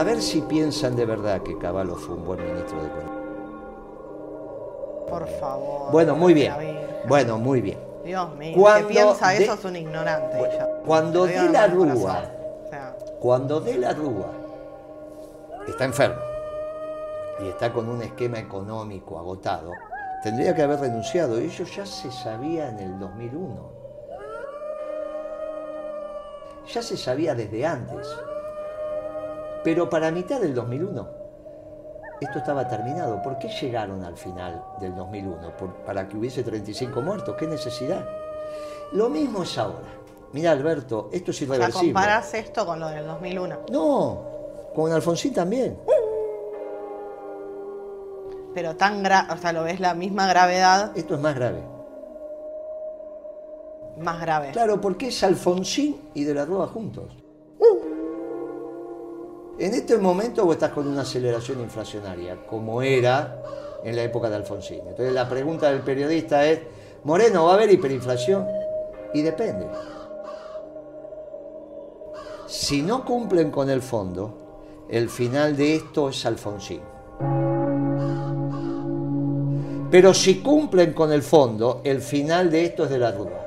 [0.00, 3.20] A ver si piensan de verdad que Caballo fue un buen ministro de Economía.
[5.10, 5.92] Por favor.
[5.92, 6.54] Bueno, muy bien.
[7.06, 7.78] Bueno, muy bien.
[8.02, 10.38] Dios mío, Cuando que piensa de- eso es un ignorante.
[10.38, 12.30] Bueno, cuando de la Rúa, corazón.
[12.64, 14.30] O sea, cuando de la Rúa
[15.68, 16.22] está enfermo
[17.44, 19.70] y está con un esquema económico agotado,
[20.22, 21.38] tendría que haber renunciado.
[21.38, 23.68] Y Ello ya se sabía en el 2001.
[26.72, 28.08] Ya se sabía desde antes.
[29.62, 31.08] Pero para mitad del 2001,
[32.20, 33.22] esto estaba terminado.
[33.22, 35.56] ¿Por qué llegaron al final del 2001?
[35.56, 37.36] ¿Por- ¿Para que hubiese 35 muertos?
[37.36, 38.04] ¿Qué necesidad?
[38.92, 39.88] Lo mismo es ahora.
[40.32, 41.92] Mira, Alberto, esto es o sea, irreversible.
[41.92, 43.56] comparás esto con lo del 2001.
[43.70, 44.22] No,
[44.74, 45.76] con Alfonsín también.
[48.54, 51.62] Pero tan grave, o sea, lo ves la misma gravedad, Esto es más grave.
[53.98, 54.50] más grave.
[54.52, 57.12] Claro, porque es Alfonsín y De la Rúa juntos.
[59.60, 63.42] En este momento vos estás con una aceleración inflacionaria, como era
[63.84, 64.80] en la época de Alfonsín.
[64.88, 66.60] Entonces la pregunta del periodista es,
[67.04, 68.48] Moreno, ¿va a haber hiperinflación?
[69.12, 69.66] Y depende.
[72.46, 76.80] Si no cumplen con el fondo, el final de esto es Alfonsín.
[79.90, 83.46] Pero si cumplen con el fondo, el final de esto es de la Rúa.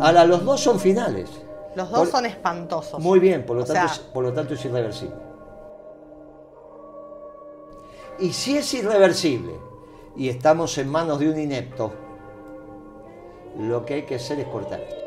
[0.00, 1.45] Ahora, los dos son finales.
[1.76, 3.00] Los dos Por- son espantosos.
[3.00, 5.14] Muy bien, por lo, O tanto, sea- por lo tanto es irreversible.
[8.18, 9.52] Y si es irreversible
[10.16, 11.92] y estamos en manos de un inepto,
[13.58, 15.04] lo que hay que hacer es cortar esto.